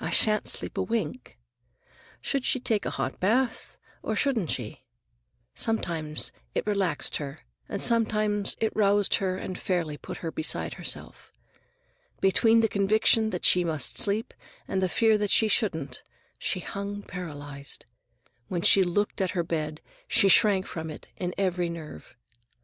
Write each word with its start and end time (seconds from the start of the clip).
I 0.00 0.10
shan't 0.10 0.48
sleep 0.48 0.76
a 0.78 0.82
wink." 0.82 1.38
Should 2.20 2.44
she 2.44 2.58
take 2.58 2.84
a 2.84 2.90
hot 2.98 3.20
bath, 3.20 3.78
or 4.02 4.16
shouldn't 4.16 4.50
she? 4.50 4.82
Sometimes 5.54 6.32
it 6.56 6.66
relaxed 6.66 7.18
her, 7.18 7.42
and 7.68 7.80
sometimes 7.80 8.56
it 8.60 8.74
roused 8.74 9.14
her 9.22 9.36
and 9.36 9.56
fairly 9.56 9.96
put 9.96 10.16
her 10.26 10.32
beside 10.32 10.74
herself. 10.74 11.30
Between 12.20 12.62
the 12.62 12.68
conviction 12.68 13.30
that 13.30 13.44
she 13.44 13.62
must 13.62 13.96
sleep 13.96 14.34
and 14.66 14.82
the 14.82 14.88
fear 14.88 15.16
that 15.18 15.30
she 15.30 15.48
couldn't, 15.48 16.02
she 16.36 16.58
hung 16.58 17.02
paralyzed. 17.04 17.86
When 18.48 18.62
she 18.62 18.82
looked 18.82 19.20
at 19.20 19.30
her 19.38 19.44
bed, 19.44 19.82
she 20.08 20.26
shrank 20.26 20.66
from 20.66 20.90
it 20.90 21.06
in 21.16 21.32
every 21.38 21.68
nerve. 21.68 22.16